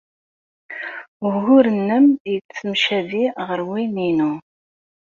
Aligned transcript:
Ugur-nnem 1.29 2.05
yettemcabi 2.31 3.23
ɣer 3.47 3.59
win-inu. 3.69 4.33